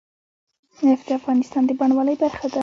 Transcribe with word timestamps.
نفت 0.87 1.03
د 1.09 1.11
افغانستان 1.19 1.63
د 1.65 1.71
بڼوالۍ 1.79 2.15
برخه 2.23 2.47
ده. 2.53 2.59